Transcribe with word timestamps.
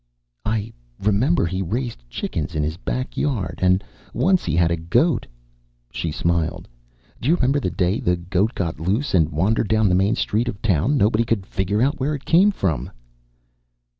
"I 0.45 0.73
remember 0.99 1.45
he 1.45 1.61
raised 1.61 2.09
chickens 2.09 2.55
in 2.55 2.63
his 2.63 2.75
back 2.75 3.15
yard, 3.17 3.59
and 3.61 3.83
once 4.15 4.43
he 4.43 4.55
had 4.55 4.71
a 4.71 4.75
goat." 4.75 5.27
She 5.91 6.11
smiled. 6.11 6.67
"Do 7.21 7.29
you 7.29 7.35
remember 7.35 7.59
the 7.59 7.69
day 7.69 7.99
the 7.99 8.15
goat 8.15 8.55
got 8.55 8.79
loose 8.79 9.13
and 9.13 9.29
wandered 9.31 9.67
down 9.67 9.89
the 9.89 9.93
main 9.93 10.15
street 10.15 10.47
of 10.47 10.59
town? 10.59 10.97
Nobody 10.97 11.23
could 11.23 11.45
figure 11.45 11.83
out 11.83 11.99
where 11.99 12.15
it 12.15 12.25
came 12.25 12.49
from." 12.49 12.89